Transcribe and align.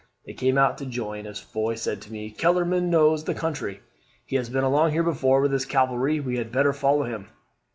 They 0.25 0.33
came 0.33 0.57
out 0.57 0.79
to 0.79 0.87
join 0.87 1.27
as 1.27 1.39
Foy 1.39 1.75
said 1.75 2.01
to 2.01 2.11
me, 2.11 2.31
'Kellerman 2.31 2.89
knows 2.89 3.23
the 3.25 3.35
country: 3.35 3.81
he 4.25 4.35
has 4.35 4.49
been 4.49 4.63
along 4.63 4.93
here 4.93 5.03
before 5.03 5.41
with 5.41 5.51
his 5.51 5.65
cavalry; 5.67 6.19
we 6.19 6.37
had 6.39 6.51
better 6.51 6.73
follow 6.73 7.03
him.' 7.03 7.27